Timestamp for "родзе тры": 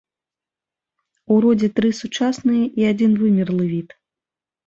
1.43-1.91